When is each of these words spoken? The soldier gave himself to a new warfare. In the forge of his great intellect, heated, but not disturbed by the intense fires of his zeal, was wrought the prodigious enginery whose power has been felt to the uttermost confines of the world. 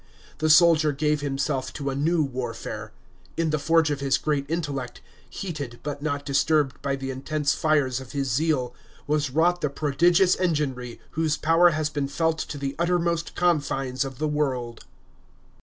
The 0.39 0.49
soldier 0.49 0.93
gave 0.93 1.21
himself 1.21 1.71
to 1.73 1.91
a 1.91 1.95
new 1.95 2.23
warfare. 2.23 2.91
In 3.37 3.51
the 3.51 3.59
forge 3.59 3.91
of 3.91 3.99
his 3.99 4.17
great 4.17 4.47
intellect, 4.49 4.99
heated, 5.29 5.79
but 5.83 6.01
not 6.01 6.25
disturbed 6.25 6.81
by 6.81 6.95
the 6.95 7.11
intense 7.11 7.53
fires 7.53 7.99
of 7.99 8.11
his 8.11 8.27
zeal, 8.31 8.73
was 9.05 9.29
wrought 9.29 9.61
the 9.61 9.69
prodigious 9.69 10.35
enginery 10.35 10.99
whose 11.11 11.37
power 11.37 11.69
has 11.69 11.91
been 11.91 12.07
felt 12.07 12.39
to 12.39 12.57
the 12.57 12.75
uttermost 12.79 13.35
confines 13.35 14.03
of 14.03 14.17
the 14.17 14.27
world. 14.27 14.85